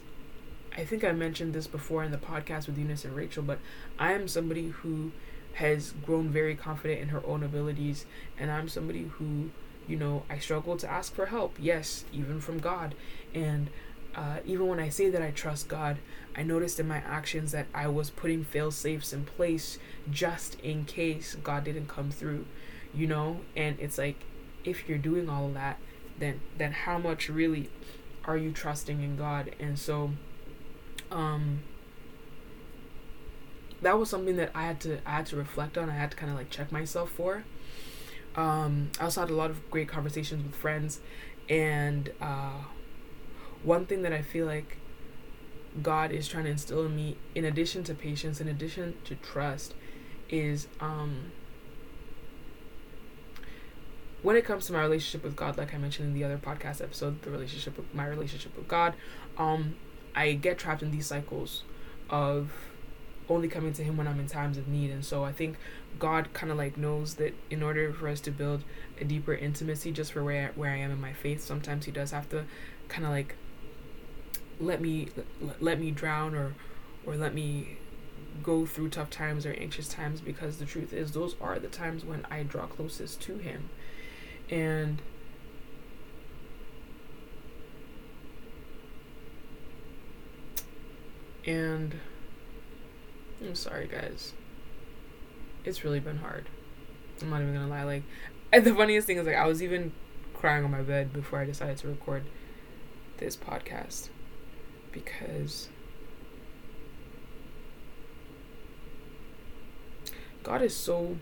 I 0.75 0.85
think 0.85 1.03
I 1.03 1.11
mentioned 1.11 1.53
this 1.53 1.67
before 1.67 2.03
in 2.03 2.11
the 2.11 2.17
podcast 2.17 2.67
with 2.67 2.77
Eunice 2.77 3.05
and 3.05 3.15
Rachel, 3.15 3.43
but 3.43 3.59
I 3.97 4.13
am 4.13 4.27
somebody 4.27 4.69
who 4.69 5.11
has 5.53 5.93
grown 6.05 6.29
very 6.29 6.55
confident 6.55 7.01
in 7.01 7.09
her 7.09 7.25
own 7.25 7.43
abilities, 7.43 8.05
and 8.37 8.51
I'm 8.51 8.69
somebody 8.69 9.03
who, 9.03 9.51
you 9.87 9.97
know, 9.97 10.23
I 10.29 10.39
struggle 10.39 10.77
to 10.77 10.89
ask 10.89 11.13
for 11.13 11.27
help, 11.27 11.55
yes, 11.59 12.05
even 12.13 12.39
from 12.39 12.59
God. 12.59 12.95
And 13.33 13.69
uh, 14.15 14.37
even 14.45 14.67
when 14.67 14.79
I 14.79 14.89
say 14.89 15.09
that 15.09 15.21
I 15.21 15.31
trust 15.31 15.67
God, 15.67 15.97
I 16.35 16.43
noticed 16.43 16.79
in 16.79 16.87
my 16.87 16.97
actions 16.97 17.51
that 17.51 17.67
I 17.73 17.87
was 17.87 18.09
putting 18.09 18.43
fail 18.43 18.71
safes 18.71 19.11
in 19.13 19.25
place 19.25 19.79
just 20.09 20.59
in 20.61 20.85
case 20.85 21.35
God 21.43 21.63
didn't 21.63 21.87
come 21.87 22.11
through, 22.11 22.45
you 22.93 23.07
know. 23.07 23.41
And 23.55 23.77
it's 23.79 23.97
like, 23.97 24.23
if 24.63 24.87
you're 24.87 24.97
doing 24.97 25.29
all 25.29 25.47
of 25.47 25.53
that, 25.55 25.77
then 26.19 26.41
then 26.57 26.71
how 26.71 26.97
much 26.97 27.29
really 27.29 27.69
are 28.25 28.37
you 28.37 28.51
trusting 28.51 29.01
in 29.01 29.15
God? 29.15 29.55
And 29.59 29.79
so, 29.79 30.11
um, 31.11 31.61
that 33.81 33.97
was 33.97 34.09
something 34.09 34.35
that 34.37 34.51
I 34.53 34.63
had 34.63 34.79
to 34.81 34.99
I 35.05 35.11
had 35.11 35.25
to 35.27 35.35
reflect 35.35 35.77
on. 35.77 35.89
I 35.89 35.93
had 35.93 36.11
to 36.11 36.17
kind 36.17 36.31
of 36.31 36.37
like 36.37 36.49
check 36.49 36.71
myself 36.71 37.11
for. 37.11 37.43
Um, 38.35 38.91
I 38.99 39.05
also 39.05 39.21
had 39.21 39.29
a 39.29 39.35
lot 39.35 39.49
of 39.49 39.69
great 39.69 39.87
conversations 39.87 40.43
with 40.43 40.55
friends, 40.55 40.99
and 41.49 42.11
uh, 42.21 42.61
one 43.63 43.85
thing 43.85 44.03
that 44.03 44.13
I 44.13 44.21
feel 44.21 44.45
like 44.45 44.77
God 45.81 46.11
is 46.11 46.27
trying 46.27 46.45
to 46.45 46.51
instill 46.51 46.85
in 46.85 46.95
me, 46.95 47.17
in 47.35 47.45
addition 47.45 47.83
to 47.85 47.93
patience, 47.93 48.39
in 48.39 48.47
addition 48.47 48.95
to 49.05 49.15
trust, 49.15 49.73
is 50.29 50.67
um, 50.79 51.31
when 54.21 54.35
it 54.35 54.45
comes 54.45 54.67
to 54.67 54.73
my 54.73 54.81
relationship 54.81 55.23
with 55.23 55.35
God, 55.35 55.57
like 55.57 55.73
I 55.73 55.77
mentioned 55.77 56.09
in 56.09 56.13
the 56.13 56.23
other 56.23 56.37
podcast 56.37 56.81
episode, 56.81 57.21
the 57.21 57.31
relationship 57.31 57.77
with 57.77 57.93
my 57.93 58.05
relationship 58.05 58.55
with 58.55 58.67
God, 58.67 58.93
um, 59.37 59.75
I 60.15 60.33
get 60.33 60.57
trapped 60.57 60.81
in 60.81 60.91
these 60.91 61.07
cycles 61.07 61.63
of 62.09 62.51
only 63.27 63.47
coming 63.47 63.73
to 63.73 63.83
Him 63.83 63.97
when 63.97 64.07
I'm 64.07 64.19
in 64.19 64.27
times 64.27 64.57
of 64.57 64.67
need, 64.67 64.89
and 64.91 65.05
so 65.05 65.23
I 65.23 65.31
think 65.31 65.57
God 65.99 66.33
kind 66.33 66.51
of 66.51 66.57
like 66.57 66.77
knows 66.77 67.15
that 67.15 67.33
in 67.49 67.61
order 67.61 67.93
for 67.93 68.07
us 68.07 68.19
to 68.21 68.31
build 68.31 68.63
a 68.99 69.03
deeper 69.05 69.33
intimacy, 69.33 69.91
just 69.91 70.11
for 70.13 70.23
where 70.23 70.51
where 70.55 70.71
I 70.71 70.77
am 70.77 70.91
in 70.91 70.99
my 70.99 71.13
faith, 71.13 71.41
sometimes 71.41 71.85
He 71.85 71.91
does 71.91 72.11
have 72.11 72.29
to 72.29 72.45
kind 72.87 73.05
of 73.05 73.11
like 73.11 73.35
let 74.59 74.81
me 74.81 75.09
let 75.59 75.79
me 75.79 75.91
drown 75.91 76.35
or 76.35 76.55
or 77.05 77.15
let 77.15 77.33
me 77.33 77.77
go 78.43 78.65
through 78.65 78.89
tough 78.89 79.09
times 79.09 79.45
or 79.45 79.53
anxious 79.53 79.87
times 79.87 80.21
because 80.21 80.57
the 80.57 80.65
truth 80.65 80.93
is 80.93 81.11
those 81.11 81.35
are 81.41 81.59
the 81.59 81.67
times 81.67 82.05
when 82.05 82.25
I 82.29 82.43
draw 82.43 82.67
closest 82.67 83.21
to 83.21 83.37
him. 83.37 83.69
And 84.49 85.01
and 91.45 91.95
I'm 93.41 93.55
sorry 93.55 93.87
guys. 93.87 94.33
It's 95.65 95.83
really 95.83 95.99
been 95.99 96.17
hard. 96.17 96.47
I'm 97.21 97.29
not 97.29 97.41
even 97.41 97.53
gonna 97.53 97.67
lie. 97.67 97.83
Like, 97.83 98.03
the 98.63 98.73
funniest 98.73 99.07
thing 99.07 99.17
is 99.17 99.27
like 99.27 99.35
I 99.35 99.45
was 99.45 99.61
even 99.61 99.91
crying 100.33 100.63
on 100.63 100.71
my 100.71 100.81
bed 100.81 101.11
before 101.11 101.39
I 101.39 101.45
decided 101.45 101.77
to 101.79 101.87
record 101.87 102.23
this 103.17 103.35
podcast 103.35 104.09
because 104.91 105.69
God 110.43 110.61
is 110.61 110.75
so 110.75 111.17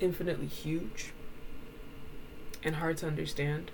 infinitely 0.00 0.46
huge 0.46 1.12
and 2.64 2.76
hard 2.76 2.96
to 2.98 3.06
understand. 3.06 3.70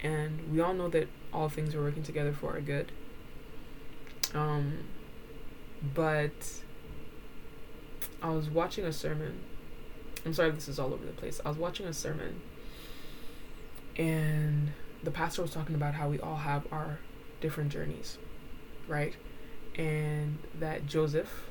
And 0.00 0.52
we 0.52 0.60
all 0.60 0.74
know 0.74 0.88
that 0.88 1.08
all 1.32 1.48
things 1.48 1.74
are 1.74 1.82
working 1.82 2.02
together 2.02 2.32
for 2.32 2.52
our 2.52 2.60
good. 2.60 2.92
Um, 4.34 4.84
but 5.94 6.32
I 8.22 8.30
was 8.30 8.48
watching 8.50 8.84
a 8.84 8.92
sermon. 8.92 9.40
I'm 10.24 10.34
sorry 10.34 10.50
this 10.50 10.68
is 10.68 10.78
all 10.78 10.92
over 10.92 11.04
the 11.04 11.12
place. 11.12 11.40
I 11.44 11.48
was 11.48 11.58
watching 11.58 11.86
a 11.86 11.92
sermon 11.92 12.40
and 13.98 14.72
the 15.02 15.10
pastor 15.10 15.42
was 15.42 15.50
talking 15.50 15.74
about 15.74 15.94
how 15.94 16.08
we 16.08 16.20
all 16.20 16.36
have 16.36 16.66
our 16.72 16.98
different 17.40 17.70
journeys, 17.70 18.18
right? 18.86 19.14
And 19.76 20.38
that 20.58 20.86
Joseph, 20.86 21.46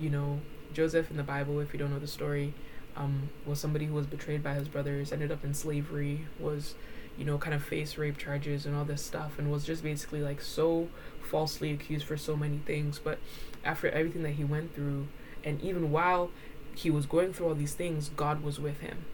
you 0.00 0.10
know, 0.10 0.40
Joseph 0.72 1.10
in 1.10 1.16
the 1.16 1.22
Bible, 1.22 1.60
if 1.60 1.72
you 1.72 1.78
don't 1.78 1.90
know 1.90 1.98
the 1.98 2.06
story, 2.06 2.54
um, 2.96 3.28
was 3.44 3.60
somebody 3.60 3.86
who 3.86 3.94
was 3.94 4.06
betrayed 4.06 4.42
by 4.42 4.54
his 4.54 4.68
brothers, 4.68 5.12
ended 5.12 5.30
up 5.30 5.44
in 5.44 5.54
slavery, 5.54 6.26
was, 6.38 6.74
you 7.18 7.24
know, 7.24 7.38
kind 7.38 7.54
of 7.54 7.62
face 7.62 7.96
rape 7.96 8.18
charges 8.18 8.66
and 8.66 8.76
all 8.76 8.84
this 8.84 9.02
stuff, 9.02 9.38
and 9.38 9.50
was 9.50 9.64
just 9.64 9.82
basically 9.82 10.20
like 10.20 10.40
so 10.40 10.88
falsely 11.30 11.72
accused 11.72 12.06
for 12.06 12.16
so 12.16 12.36
many 12.36 12.58
things. 12.58 12.98
But 13.02 13.18
after 13.64 13.88
everything 13.88 14.22
that 14.22 14.32
he 14.32 14.44
went 14.44 14.74
through, 14.74 15.08
and 15.44 15.60
even 15.62 15.90
while 15.90 16.30
he 16.74 16.90
was 16.90 17.06
going 17.06 17.32
through 17.32 17.48
all 17.48 17.54
these 17.54 17.74
things, 17.74 18.10
God 18.10 18.42
was 18.42 18.60
with 18.60 18.80
him. 18.80 19.04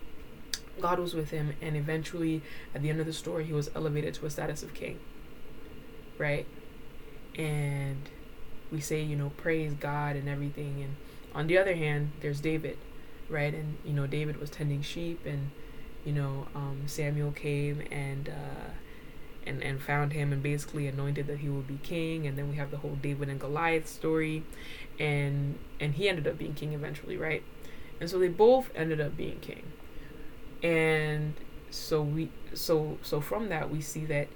God 0.80 0.98
was 0.98 1.14
with 1.14 1.30
him, 1.30 1.54
and 1.60 1.76
eventually, 1.76 2.42
at 2.74 2.82
the 2.82 2.90
end 2.90 2.98
of 2.98 3.06
the 3.06 3.12
story, 3.12 3.44
he 3.44 3.52
was 3.52 3.70
elevated 3.74 4.14
to 4.14 4.26
a 4.26 4.30
status 4.30 4.62
of 4.62 4.74
king. 4.74 4.98
Right? 6.18 6.46
And 7.36 8.08
we 8.70 8.80
say, 8.80 9.02
you 9.02 9.16
know, 9.16 9.30
praise 9.36 9.74
God 9.74 10.16
and 10.16 10.28
everything. 10.28 10.82
And 10.82 10.96
on 11.34 11.46
the 11.46 11.58
other 11.58 11.74
hand, 11.74 12.12
there's 12.20 12.40
David, 12.40 12.78
right? 13.28 13.54
And, 13.54 13.76
you 13.84 13.92
know, 13.92 14.06
David 14.06 14.40
was 14.40 14.50
tending 14.50 14.82
sheep, 14.82 15.24
and, 15.26 15.50
you 16.04 16.12
know, 16.12 16.46
um, 16.54 16.82
Samuel 16.86 17.32
came 17.32 17.82
and, 17.90 18.28
uh, 18.28 18.70
and, 19.46 19.62
and 19.62 19.80
found 19.80 20.12
him 20.12 20.32
and 20.32 20.42
basically 20.42 20.86
anointed 20.86 21.26
that 21.26 21.38
he 21.38 21.48
would 21.48 21.66
be 21.66 21.78
king. 21.82 22.26
And 22.26 22.36
then 22.36 22.48
we 22.48 22.56
have 22.56 22.70
the 22.70 22.78
whole 22.78 22.96
David 23.00 23.28
and 23.28 23.40
Goliath 23.40 23.88
story. 23.88 24.44
And, 24.98 25.58
and 25.80 25.94
he 25.94 26.08
ended 26.08 26.26
up 26.26 26.38
being 26.38 26.54
king 26.54 26.72
eventually, 26.72 27.16
right? 27.16 27.42
And 28.00 28.10
so 28.10 28.18
they 28.18 28.28
both 28.28 28.70
ended 28.74 29.00
up 29.00 29.16
being 29.16 29.38
king 29.40 29.72
and 30.62 31.34
so 31.70 32.02
we 32.02 32.30
so 32.54 32.98
so 33.02 33.20
from 33.20 33.48
that 33.48 33.70
we 33.70 33.80
see 33.80 34.04
that 34.04 34.28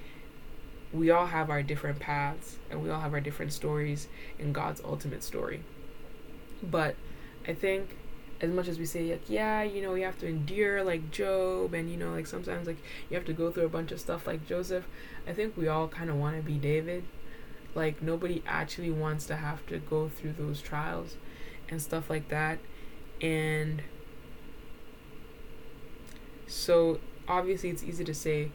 we 0.92 1.10
all 1.10 1.26
have 1.26 1.50
our 1.50 1.62
different 1.62 1.98
paths 1.98 2.56
and 2.70 2.82
we 2.82 2.90
all 2.90 3.00
have 3.00 3.12
our 3.12 3.20
different 3.20 3.52
stories 3.52 4.08
in 4.38 4.52
God's 4.52 4.80
ultimate 4.84 5.22
story. 5.22 5.62
But 6.62 6.96
I 7.46 7.52
think 7.54 7.96
as 8.40 8.50
much 8.50 8.68
as 8.68 8.78
we 8.78 8.84
say 8.84 9.10
like 9.10 9.28
yeah, 9.28 9.62
you 9.62 9.82
know, 9.82 9.94
you 9.94 10.04
have 10.04 10.18
to 10.18 10.26
endure 10.26 10.82
like 10.82 11.10
Job 11.10 11.74
and 11.74 11.90
you 11.90 11.96
know 11.96 12.10
like 12.10 12.26
sometimes 12.26 12.66
like 12.66 12.78
you 13.08 13.16
have 13.16 13.26
to 13.26 13.32
go 13.32 13.50
through 13.50 13.66
a 13.66 13.70
bunch 13.70 13.92
of 13.92 14.00
stuff 14.00 14.26
like 14.26 14.46
Joseph, 14.46 14.86
I 15.26 15.32
think 15.32 15.56
we 15.56 15.68
all 15.68 15.88
kind 15.88 16.10
of 16.10 16.16
want 16.16 16.36
to 16.36 16.42
be 16.42 16.58
David. 16.58 17.04
Like 17.74 18.02
nobody 18.02 18.42
actually 18.46 18.90
wants 18.90 19.26
to 19.26 19.36
have 19.36 19.66
to 19.66 19.78
go 19.78 20.08
through 20.08 20.32
those 20.32 20.60
trials 20.60 21.16
and 21.68 21.80
stuff 21.80 22.08
like 22.08 22.28
that. 22.28 22.58
And 23.20 23.82
so 26.46 27.00
obviously, 27.28 27.70
it's 27.70 27.82
easy 27.82 28.04
to 28.04 28.14
say, 28.14 28.50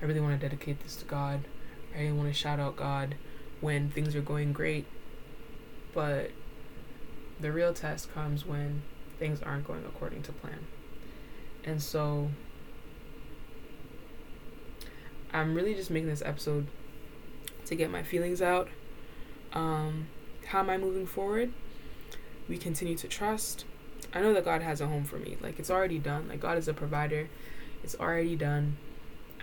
I 0.00 0.04
really 0.04 0.20
want 0.20 0.38
to 0.38 0.48
dedicate 0.48 0.82
this 0.82 0.96
to 0.96 1.04
God. 1.04 1.46
I 1.94 2.00
really 2.00 2.12
want 2.12 2.28
to 2.28 2.34
shout 2.34 2.60
out 2.60 2.76
God 2.76 3.14
when 3.60 3.90
things 3.90 4.14
are 4.14 4.20
going 4.20 4.52
great. 4.52 4.86
But 5.94 6.30
the 7.40 7.52
real 7.52 7.72
test 7.72 8.12
comes 8.12 8.44
when 8.44 8.82
things 9.18 9.42
aren't 9.42 9.66
going 9.66 9.84
according 9.86 10.22
to 10.22 10.32
plan. 10.32 10.66
And 11.64 11.82
so 11.82 12.30
I'm 15.32 15.54
really 15.54 15.74
just 15.74 15.90
making 15.90 16.08
this 16.08 16.22
episode 16.24 16.66
to 17.66 17.74
get 17.74 17.90
my 17.90 18.02
feelings 18.02 18.40
out. 18.40 18.68
Um, 19.52 20.06
how 20.46 20.60
am 20.60 20.70
I 20.70 20.78
moving 20.78 21.06
forward? 21.06 21.52
We 22.48 22.56
continue 22.58 22.96
to 22.96 23.08
trust. 23.08 23.64
I 24.14 24.20
know 24.20 24.32
that 24.34 24.44
God 24.44 24.62
has 24.62 24.80
a 24.80 24.86
home 24.86 25.04
for 25.04 25.18
me. 25.18 25.36
Like 25.40 25.58
it's 25.58 25.70
already 25.70 25.98
done. 25.98 26.28
Like 26.28 26.40
God 26.40 26.58
is 26.58 26.68
a 26.68 26.74
provider. 26.74 27.28
It's 27.82 27.96
already 27.96 28.36
done. 28.36 28.76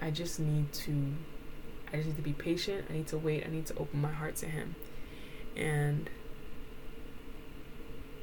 I 0.01 0.12
just 0.12 0.39
need 0.39 0.72
to 0.74 1.13
I 1.92 1.98
just 1.98 2.08
need 2.08 2.15
to 2.15 2.22
be 2.24 2.34
patient. 2.34 2.86
I 2.89 2.94
need 2.94 3.08
to 3.08 3.18
wait. 3.18 3.46
I 3.46 3.50
need 3.50 3.65
to 3.68 3.77
open 3.77 4.01
my 4.01 4.12
heart 4.12 4.36
to 4.38 4.48
him. 4.48 4.75
And 5.56 6.10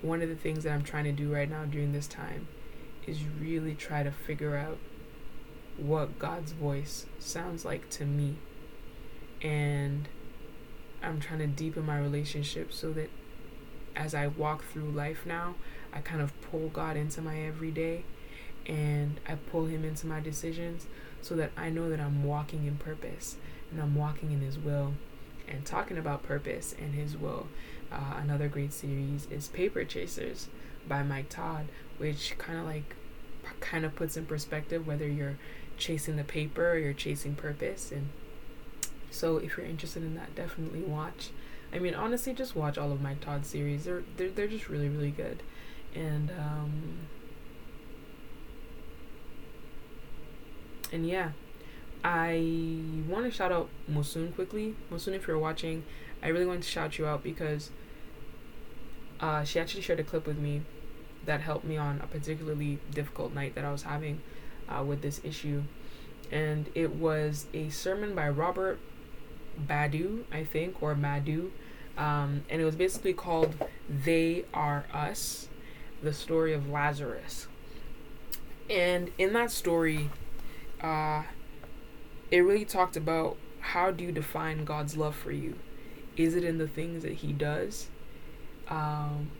one 0.03 0.23
of 0.23 0.29
the 0.29 0.35
things 0.35 0.65
that 0.65 0.73
I'm 0.73 0.83
trying 0.83 1.05
to 1.05 1.13
do 1.13 1.33
right 1.33 1.49
now 1.49 1.65
during 1.65 1.93
this 1.93 2.07
time 2.07 2.49
is 3.07 3.19
really 3.41 3.75
try 3.75 4.03
to 4.03 4.11
figure 4.11 4.57
out 4.57 4.79
what 5.77 6.19
God's 6.19 6.53
voice 6.53 7.07
sounds 7.19 7.65
like 7.65 7.89
to 7.91 8.05
me. 8.05 8.37
And 9.43 10.09
I'm 11.03 11.21
trying 11.21 11.41
to 11.41 11.47
deepen 11.47 11.87
my 11.87 11.99
relationship 11.99 12.73
so 12.73 12.93
that 12.93 13.11
as 13.97 14.15
I 14.15 14.29
walk 14.29 14.65
through 14.65 14.91
life 14.91 15.25
now, 15.27 15.55
I 15.93 16.01
kind 16.01 16.21
of 16.21 16.39
pull 16.43 16.69
God 16.69 16.97
into 16.97 17.21
my 17.21 17.41
everyday 17.41 18.05
and 18.67 19.19
I 19.27 19.35
pull 19.35 19.67
Him 19.67 19.85
into 19.85 20.07
my 20.07 20.21
decisions 20.21 20.87
so 21.23 21.35
that 21.37 21.51
I 21.57 21.71
know 21.71 21.91
that 21.91 22.01
I'm 22.01 22.25
walking 22.25 22.67
in 22.67 22.77
purpose 22.77 23.37
and 23.71 23.81
I'm 23.81 23.95
walking 23.95 24.31
in 24.31 24.41
His 24.41 24.59
will. 24.59 24.95
And 25.51 25.67
talking 25.67 25.99
about 25.99 26.23
purpose 26.23 26.75
and 26.79 26.95
His 26.95 27.17
will, 27.17 27.49
uh, 27.93 28.15
another 28.23 28.49
great 28.49 28.73
series 28.73 29.27
is 29.31 29.49
Paper 29.49 29.85
Chasers 29.85 30.49
by 30.87 31.03
Mike 31.03 31.29
Todd, 31.29 31.67
which 31.99 32.35
kind 32.39 32.59
of 32.59 32.65
like 32.65 32.95
kind 33.61 33.85
of 33.85 33.95
puts 33.97 34.17
in 34.17 34.27
perspective 34.27 34.87
whether 34.87 35.09
you're 35.09 35.39
chasing 35.77 36.17
the 36.17 36.25
paper 36.25 36.73
or 36.73 36.79
you're 36.79 36.93
chasing 36.93 37.35
purpose. 37.35 37.91
And 37.91 38.09
so, 39.11 39.39
if 39.39 39.57
you're 39.57 39.67
interested 39.67 40.03
in 40.03 40.15
that, 40.15 40.35
definitely 40.35 40.83
watch. 40.83 41.31
I 41.73 41.79
mean, 41.79 41.95
honestly, 41.95 42.33
just 42.33 42.55
watch 42.57 42.79
all 42.79 42.93
of 42.93 43.01
Mike 43.01 43.21
Todd's 43.21 43.49
series. 43.49 43.85
They're 43.85 44.05
they're 44.17 44.31
they're 44.31 44.49
just 44.49 44.69
really 44.69 44.89
really 44.89 45.11
good 45.11 45.43
and 45.95 46.31
um, 46.31 46.99
and 50.93 51.07
yeah, 51.07 51.31
I 52.03 52.81
want 53.09 53.27
to 53.27 53.31
shout 53.31 53.53
out 53.53 53.69
Mosun 53.91 54.35
quickly. 54.35 54.75
Mosun, 54.91 55.13
if 55.13 55.27
you're 55.27 55.39
watching, 55.39 55.85
I 56.23 56.29
really 56.29 56.47
want 56.47 56.63
to 56.63 56.69
shout 56.69 56.99
you 56.99 57.07
out 57.07 57.23
because 57.23 57.71
uh, 59.21 59.45
she 59.45 59.61
actually 59.61 59.83
shared 59.83 60.01
a 60.01 60.05
clip 60.05 60.27
with 60.27 60.39
me 60.39 60.63
that 61.27 61.41
helped 61.41 61.65
me 61.65 61.77
on 61.77 62.01
a 62.03 62.07
particularly 62.07 62.79
difficult 62.91 63.35
night 63.35 63.55
that 63.55 63.65
I 63.65 63.73
was 63.73 63.83
having 63.83 64.21
uh, 64.69 64.83
with 64.83 65.03
this 65.03 65.21
issue. 65.23 65.63
And 66.33 66.71
it 66.75 66.95
was 66.95 67.47
a 67.53 67.69
sermon 67.69 68.15
by 68.15 68.29
Robert 68.29 68.79
Badu, 69.67 70.25
I 70.33 70.45
think, 70.45 70.83
or 70.83 70.95
Madu. 70.95 71.53
Um, 71.99 72.45
and 72.49 72.63
it 72.63 72.65
was 72.65 72.77
basically 72.77 73.13
called 73.13 73.55
They 73.89 74.45
Are 74.55 74.87
Us 74.93 75.49
the 76.03 76.13
story 76.13 76.55
of 76.55 76.69
Lazarus. 76.69 77.47
And 78.71 79.11
in 79.19 79.33
that 79.35 79.51
story, 79.51 80.09
uh, 80.81 81.25
it 82.31 82.41
really 82.41 82.65
talked 82.65 82.97
about 82.97 83.37
how 83.61 83.91
do 83.91 84.05
you 84.05 84.13
define 84.13 84.65
God's 84.65 84.97
love 84.97 85.15
for 85.15 85.33
you? 85.33 85.57
Is 86.17 86.35
it 86.35 86.45
in 86.45 86.59
the 86.59 86.69
things 86.69 87.03
that 87.03 87.15
He 87.15 87.33
does? 87.33 87.89
Um, 88.69 89.31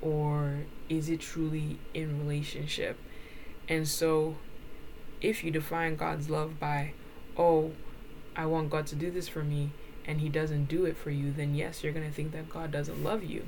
or 0.00 0.64
is 0.88 1.08
it 1.08 1.20
truly 1.20 1.78
in 1.92 2.18
relationship? 2.18 2.98
And 3.68 3.86
so, 3.88 4.36
if 5.20 5.42
you 5.44 5.50
define 5.50 5.96
God's 5.96 6.28
love 6.28 6.58
by, 6.58 6.92
oh, 7.36 7.72
I 8.36 8.46
want 8.46 8.70
God 8.70 8.86
to 8.88 8.94
do 8.94 9.10
this 9.10 9.28
for 9.28 9.42
me, 9.42 9.70
and 10.06 10.20
He 10.20 10.28
doesn't 10.28 10.66
do 10.66 10.84
it 10.84 10.96
for 10.96 11.10
you, 11.10 11.32
then 11.32 11.54
yes, 11.54 11.82
you're 11.82 11.92
going 11.92 12.06
to 12.08 12.14
think 12.14 12.32
that 12.32 12.50
God 12.50 12.70
doesn't 12.70 13.02
love 13.02 13.24
you. 13.24 13.46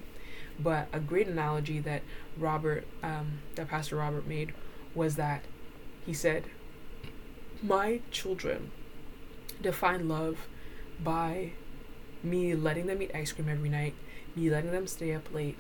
But 0.59 0.89
a 0.93 1.01
great 1.01 1.29
analogy 1.29 1.81
that 1.81 2.03
Robert, 2.39 2.87
um, 3.03 3.41
that 3.57 3.69
Pastor 3.69 3.97
Robert 3.97 4.27
made, 4.27 4.55
was 4.95 5.17
that 5.17 5.45
he 6.07 6.15
said, 6.15 6.45
"My 7.63 8.01
children 8.11 8.71
define 9.61 10.09
love 10.09 10.47
by 11.03 11.53
me 12.23 12.55
letting 12.55 12.87
them 12.87 13.03
eat 13.03 13.11
ice 13.15 13.33
cream 13.33 13.49
every 13.49 13.69
night, 13.69 13.95
me 14.35 14.51
letting 14.51 14.73
them 14.73 14.87
stay 14.87 15.15
up 15.15 15.33
late, 15.33 15.59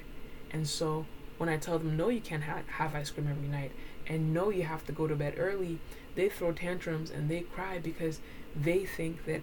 and 0.51 0.67
so 0.69 1.07
when 1.39 1.49
I 1.49 1.57
tell 1.57 1.79
them 1.79 1.97
no, 1.97 2.09
you 2.09 2.21
can't 2.21 2.45
ha- 2.45 2.63
have 2.69 2.95
ice 2.95 3.11
cream 3.11 3.29
every 3.29 3.49
night, 3.49 3.73
and 4.07 4.33
no, 4.33 4.51
you 4.51 4.63
have 4.65 4.87
to 4.87 4.93
go 4.93 5.07
to 5.07 5.15
bed 5.17 5.35
early, 5.37 5.79
they 6.15 6.29
throw 6.29 6.53
tantrums 6.53 7.11
and 7.11 7.29
they 7.29 7.41
cry 7.41 7.79
because 7.79 8.21
they 8.55 8.85
think 8.85 9.25
that 9.27 9.43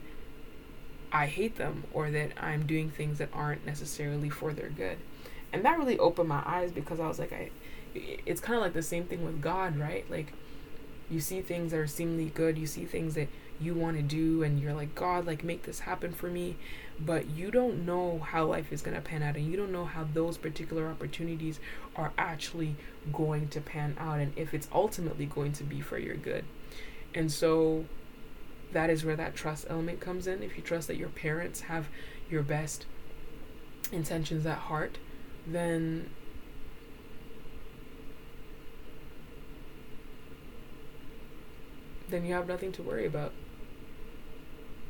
I 1.11 1.27
hate 1.27 1.57
them 1.57 1.83
or 1.93 2.09
that 2.11 2.31
I'm 2.41 2.65
doing 2.65 2.89
things 2.89 3.19
that 3.19 3.29
aren't 3.33 3.65
necessarily 3.65 4.29
for 4.29 4.53
their 4.53 4.69
good." 4.69 4.97
and 5.53 5.63
that 5.63 5.77
really 5.77 5.99
opened 5.99 6.27
my 6.27 6.41
eyes 6.45 6.71
because 6.71 6.99
I 6.99 7.07
was 7.07 7.19
like, 7.19 7.31
I, 7.31 7.51
it's 7.93 8.41
kind 8.41 8.57
of 8.57 8.63
like 8.63 8.73
the 8.73 8.81
same 8.81 9.05
thing 9.05 9.23
with 9.23 9.39
God, 9.39 9.77
right? 9.77 10.09
Like, 10.09 10.33
you 11.09 11.19
see 11.19 11.41
things 11.41 11.71
that 11.71 11.79
are 11.79 11.87
seemingly 11.87 12.29
good, 12.29 12.57
you 12.57 12.67
see 12.67 12.85
things 12.85 13.15
that 13.15 13.27
you 13.59 13.73
want 13.73 13.97
to 13.97 14.03
do, 14.03 14.43
and 14.43 14.59
you're 14.59 14.73
like, 14.73 14.95
God, 14.95 15.25
like, 15.25 15.43
make 15.43 15.63
this 15.63 15.81
happen 15.81 16.11
for 16.11 16.27
me. 16.27 16.55
But 16.99 17.29
you 17.29 17.51
don't 17.51 17.85
know 17.85 18.19
how 18.19 18.45
life 18.45 18.71
is 18.71 18.81
going 18.81 18.95
to 18.95 19.01
pan 19.01 19.23
out, 19.23 19.35
and 19.35 19.45
you 19.45 19.57
don't 19.57 19.71
know 19.71 19.85
how 19.85 20.07
those 20.13 20.37
particular 20.37 20.87
opportunities 20.89 21.59
are 21.95 22.11
actually 22.17 22.75
going 23.11 23.47
to 23.49 23.61
pan 23.61 23.95
out, 23.99 24.19
and 24.19 24.33
if 24.35 24.53
it's 24.53 24.67
ultimately 24.73 25.25
going 25.25 25.53
to 25.53 25.63
be 25.63 25.81
for 25.81 25.97
your 25.97 26.15
good. 26.15 26.45
And 27.13 27.31
so, 27.31 27.85
that 28.71 28.89
is 28.89 29.05
where 29.05 29.15
that 29.15 29.35
trust 29.35 29.67
element 29.69 29.99
comes 29.99 30.27
in. 30.27 30.41
If 30.43 30.57
you 30.57 30.63
trust 30.63 30.87
that 30.87 30.97
your 30.97 31.09
parents 31.09 31.61
have 31.61 31.87
your 32.29 32.41
best 32.41 32.85
intentions 33.91 34.45
at 34.45 34.57
heart, 34.57 34.97
then 35.45 36.09
then 42.13 42.25
you 42.25 42.33
have 42.35 42.47
nothing 42.47 42.71
to 42.71 42.83
worry 42.83 43.07
about. 43.07 43.31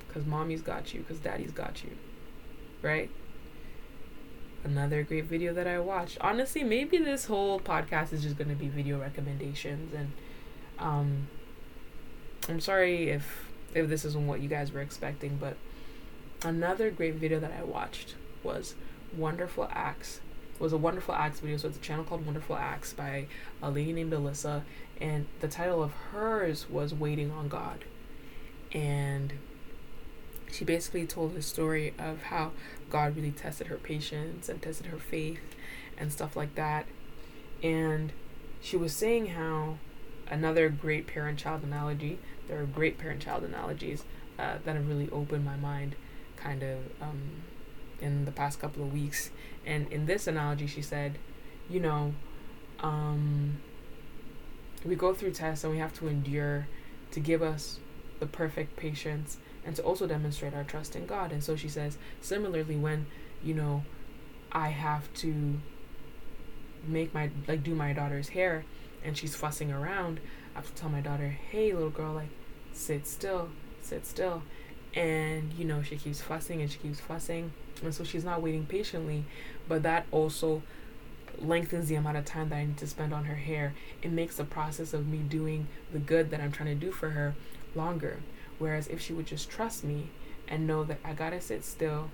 Because 0.07 0.25
mommy's 0.25 0.61
got 0.61 0.93
you, 0.93 0.99
because 0.99 1.19
daddy's 1.19 1.51
got 1.51 1.81
you. 1.83 1.91
Right? 2.81 3.09
Another 4.65 5.03
great 5.03 5.25
video 5.25 5.53
that 5.53 5.65
I 5.65 5.79
watched. 5.79 6.17
Honestly, 6.19 6.63
maybe 6.63 6.97
this 6.97 7.25
whole 7.25 7.61
podcast 7.61 8.11
is 8.11 8.21
just 8.21 8.37
going 8.37 8.49
to 8.49 8.55
be 8.55 8.67
video 8.67 8.99
recommendations. 8.99 9.93
And 9.93 10.11
um, 10.77 11.27
I'm 12.49 12.59
sorry 12.59 13.09
if 13.09 13.49
if 13.73 13.87
this 13.89 14.05
isn't 14.05 14.27
what 14.27 14.41
you 14.41 14.49
guys 14.49 14.71
were 14.71 14.81
expecting, 14.81 15.37
but 15.37 15.55
another 16.43 16.91
great 16.91 17.15
video 17.15 17.39
that 17.39 17.51
I 17.57 17.63
watched 17.63 18.15
was 18.43 18.75
Wonderful 19.17 19.67
Acts 19.71 20.19
was 20.59 20.71
a 20.71 20.77
Wonderful 20.77 21.13
Acts 21.13 21.39
video. 21.39 21.57
So 21.57 21.67
it's 21.67 21.77
a 21.77 21.81
channel 21.81 22.05
called 22.05 22.25
Wonderful 22.25 22.55
Acts 22.55 22.93
by 22.93 23.27
a 23.61 23.69
lady 23.69 23.91
named 23.91 24.13
Alyssa, 24.13 24.63
and 25.01 25.25
the 25.39 25.47
title 25.47 25.81
of 25.81 25.91
hers 26.11 26.69
was 26.69 26.93
Waiting 26.93 27.31
on 27.31 27.47
God, 27.47 27.85
and 28.71 29.33
she 30.51 30.63
basically 30.63 31.07
told 31.07 31.33
the 31.33 31.41
story 31.41 31.93
of 31.97 32.23
how 32.23 32.51
God 32.89 33.15
really 33.15 33.31
tested 33.31 33.67
her 33.67 33.77
patience 33.77 34.47
and 34.49 34.61
tested 34.61 34.85
her 34.87 34.99
faith 34.99 35.39
and 35.97 36.11
stuff 36.11 36.35
like 36.35 36.55
that, 36.55 36.85
and 37.63 38.13
she 38.61 38.77
was 38.77 38.95
saying 38.95 39.27
how 39.27 39.77
another 40.29 40.69
great 40.69 41.07
parent-child 41.07 41.63
analogy. 41.63 42.19
There 42.47 42.61
are 42.61 42.65
great 42.65 42.97
parent-child 42.97 43.43
analogies 43.43 44.03
uh, 44.37 44.57
that 44.63 44.75
have 44.75 44.87
really 44.87 45.09
opened 45.09 45.43
my 45.43 45.57
mind, 45.57 45.95
kind 46.37 46.63
of. 46.63 46.79
Um, 47.01 47.43
in 48.03 48.25
the 48.25 48.31
past 48.31 48.59
couple 48.59 48.83
of 48.83 48.93
weeks. 48.93 49.31
And 49.65 49.91
in 49.91 50.05
this 50.05 50.27
analogy, 50.27 50.67
she 50.67 50.81
said, 50.81 51.17
you 51.69 51.79
know, 51.79 52.13
um, 52.81 53.57
we 54.83 54.95
go 54.95 55.13
through 55.13 55.31
tests 55.31 55.63
and 55.63 55.71
we 55.71 55.79
have 55.79 55.93
to 55.99 56.07
endure 56.07 56.67
to 57.11 57.19
give 57.19 57.41
us 57.41 57.79
the 58.19 58.25
perfect 58.25 58.75
patience 58.75 59.37
and 59.65 59.75
to 59.77 59.81
also 59.81 60.05
demonstrate 60.05 60.53
our 60.53 60.65
trust 60.65 60.95
in 60.95 61.05
God. 61.05 61.31
And 61.31 61.43
so 61.43 61.55
she 61.55 61.69
says, 61.69 61.97
similarly, 62.21 62.75
when, 62.75 63.05
you 63.41 63.53
know, 63.53 63.83
I 64.51 64.69
have 64.69 65.11
to 65.15 65.59
make 66.85 67.13
my, 67.13 67.29
like, 67.47 67.63
do 67.63 67.73
my 67.73 67.93
daughter's 67.93 68.29
hair 68.29 68.65
and 69.03 69.17
she's 69.17 69.35
fussing 69.35 69.71
around, 69.71 70.19
I 70.53 70.59
have 70.59 70.67
to 70.67 70.73
tell 70.73 70.89
my 70.89 71.01
daughter, 71.01 71.29
hey, 71.29 71.71
little 71.73 71.89
girl, 71.89 72.13
like, 72.13 72.29
sit 72.73 73.07
still, 73.07 73.49
sit 73.81 74.05
still. 74.05 74.43
And, 74.93 75.53
you 75.53 75.65
know, 75.65 75.81
she 75.81 75.95
keeps 75.95 76.21
fussing 76.21 76.61
and 76.61 76.69
she 76.69 76.77
keeps 76.77 76.99
fussing 76.99 77.53
so 77.91 78.03
she's 78.03 78.23
not 78.23 78.41
waiting 78.41 78.65
patiently 78.65 79.25
but 79.67 79.83
that 79.83 80.05
also 80.11 80.61
lengthens 81.39 81.87
the 81.89 81.95
amount 81.95 82.17
of 82.17 82.25
time 82.25 82.49
that 82.49 82.55
I 82.55 82.65
need 82.65 82.77
to 82.77 82.87
spend 82.87 83.13
on 83.13 83.25
her 83.25 83.35
hair. 83.35 83.73
It 84.01 84.11
makes 84.11 84.37
the 84.37 84.43
process 84.43 84.93
of 84.93 85.07
me 85.07 85.17
doing 85.17 85.67
the 85.91 85.99
good 85.99 86.29
that 86.31 86.41
I'm 86.41 86.51
trying 86.51 86.77
to 86.77 86.85
do 86.85 86.91
for 86.91 87.11
her 87.11 87.35
longer. 87.75 88.19
Whereas 88.59 88.87
if 88.87 89.01
she 89.01 89.13
would 89.13 89.25
just 89.25 89.49
trust 89.49 89.83
me 89.83 90.09
and 90.47 90.67
know 90.67 90.83
that 90.83 90.99
I 91.03 91.13
gotta 91.13 91.41
sit 91.41 91.65
still 91.65 92.11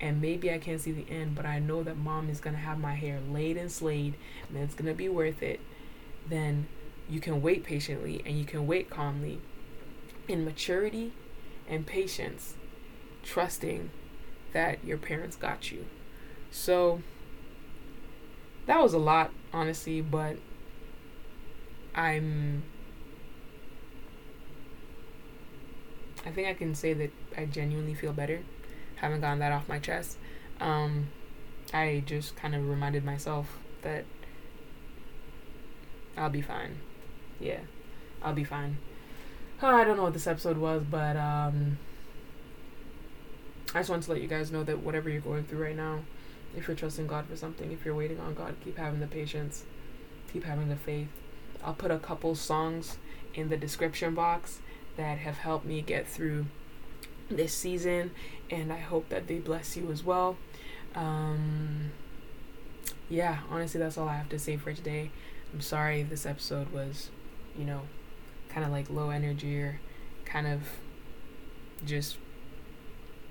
and 0.00 0.20
maybe 0.20 0.50
I 0.50 0.58
can't 0.58 0.80
see 0.80 0.92
the 0.92 1.10
end, 1.10 1.34
but 1.34 1.44
I 1.44 1.58
know 1.58 1.82
that 1.82 1.96
mom 1.96 2.30
is 2.30 2.40
gonna 2.40 2.58
have 2.58 2.78
my 2.78 2.94
hair 2.94 3.20
laid 3.30 3.56
and 3.56 3.70
slayed 3.70 4.14
and 4.48 4.58
it's 4.58 4.74
gonna 4.74 4.94
be 4.94 5.08
worth 5.08 5.42
it, 5.42 5.60
then 6.28 6.66
you 7.08 7.20
can 7.20 7.42
wait 7.42 7.64
patiently 7.64 8.22
and 8.24 8.38
you 8.38 8.44
can 8.44 8.66
wait 8.66 8.88
calmly 8.88 9.40
in 10.28 10.44
maturity 10.44 11.12
and 11.68 11.86
patience, 11.86 12.54
trusting 13.22 13.90
that 14.52 14.84
your 14.84 14.98
parents 14.98 15.36
got 15.36 15.70
you. 15.70 15.86
So 16.50 17.02
that 18.66 18.80
was 18.80 18.92
a 18.92 18.98
lot, 18.98 19.30
honestly, 19.52 20.00
but 20.00 20.36
I'm. 21.94 22.62
I 26.24 26.30
think 26.30 26.48
I 26.48 26.54
can 26.54 26.74
say 26.74 26.92
that 26.92 27.10
I 27.36 27.46
genuinely 27.46 27.94
feel 27.94 28.12
better. 28.12 28.40
Haven't 28.96 29.22
gotten 29.22 29.38
that 29.38 29.52
off 29.52 29.68
my 29.68 29.78
chest. 29.78 30.18
Um, 30.60 31.08
I 31.72 32.02
just 32.04 32.36
kind 32.36 32.54
of 32.54 32.68
reminded 32.68 33.04
myself 33.04 33.58
that 33.82 34.04
I'll 36.16 36.28
be 36.28 36.42
fine. 36.42 36.78
Yeah, 37.38 37.60
I'll 38.22 38.34
be 38.34 38.44
fine. 38.44 38.76
I 39.62 39.84
don't 39.84 39.96
know 39.96 40.04
what 40.04 40.14
this 40.14 40.26
episode 40.26 40.58
was, 40.58 40.82
but 40.84 41.16
um, 41.16 41.78
I 43.74 43.78
just 43.78 43.90
want 43.90 44.02
to 44.04 44.10
let 44.10 44.20
you 44.20 44.28
guys 44.28 44.50
know 44.50 44.64
that 44.64 44.80
whatever 44.80 45.08
you're 45.08 45.20
going 45.20 45.44
through 45.44 45.62
right 45.62 45.76
now, 45.76 46.00
if 46.56 46.66
you're 46.66 46.76
trusting 46.76 47.06
God 47.06 47.26
for 47.26 47.36
something, 47.36 47.70
if 47.70 47.84
you're 47.84 47.94
waiting 47.94 48.18
on 48.18 48.34
God, 48.34 48.56
keep 48.64 48.78
having 48.78 48.98
the 49.00 49.06
patience, 49.06 49.64
keep 50.32 50.44
having 50.44 50.68
the 50.68 50.76
faith. 50.76 51.08
I'll 51.62 51.74
put 51.74 51.90
a 51.90 51.98
couple 51.98 52.34
songs 52.34 52.98
in 53.34 53.48
the 53.48 53.56
description 53.56 54.14
box 54.14 54.58
that 54.96 55.18
have 55.18 55.38
helped 55.38 55.64
me 55.64 55.82
get 55.82 56.08
through 56.08 56.46
this 57.28 57.54
season, 57.54 58.10
and 58.50 58.72
I 58.72 58.78
hope 58.78 59.08
that 59.10 59.28
they 59.28 59.38
bless 59.38 59.76
you 59.76 59.90
as 59.92 60.02
well. 60.02 60.36
Um, 60.96 61.92
yeah, 63.08 63.40
honestly, 63.50 63.78
that's 63.78 63.96
all 63.96 64.08
I 64.08 64.16
have 64.16 64.28
to 64.30 64.38
say 64.38 64.56
for 64.56 64.72
today. 64.72 65.10
I'm 65.52 65.60
sorry 65.60 66.02
this 66.02 66.26
episode 66.26 66.72
was, 66.72 67.10
you 67.56 67.64
know, 67.64 67.82
kind 68.48 68.64
of 68.64 68.72
like 68.72 68.90
low 68.90 69.10
energy 69.10 69.60
or 69.60 69.80
kind 70.24 70.46
of 70.46 70.62
just 71.84 72.16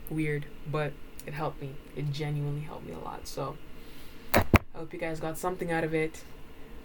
weird, 0.10 0.45
but 0.69 0.93
it 1.26 1.34
helped 1.34 1.62
me. 1.62 1.72
It 1.95 2.12
genuinely 2.12 2.62
helped 2.62 2.86
me 2.88 2.93
a 2.93 3.00
lot. 3.00 3.28
So 3.28 3.58
I 4.34 4.43
hope 4.76 4.93
you 4.93 5.00
guys 5.00 5.19
got 5.19 5.38
something 5.38 5.72
out 5.72 5.84
of 5.84 5.93
it. 5.93 6.24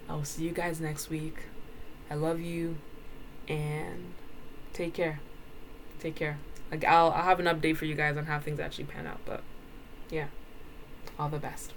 I 0.07 0.15
will 0.15 0.25
see 0.25 0.43
you 0.43 0.51
guys 0.51 0.79
next 0.79 1.09
week. 1.09 1.37
I 2.09 2.15
love 2.15 2.39
you 2.39 2.77
and 3.47 4.13
take 4.73 4.93
care. 4.93 5.19
Take 5.99 6.15
care. 6.15 6.37
Like 6.71 6.83
I'll 6.83 7.11
I'll 7.11 7.23
have 7.23 7.39
an 7.39 7.45
update 7.45 7.77
for 7.77 7.85
you 7.85 7.95
guys 7.95 8.17
on 8.17 8.25
how 8.25 8.39
things 8.39 8.59
actually 8.59 8.85
pan 8.85 9.07
out, 9.07 9.19
but 9.25 9.41
yeah. 10.09 10.27
All 11.17 11.29
the 11.29 11.39
best. 11.39 11.73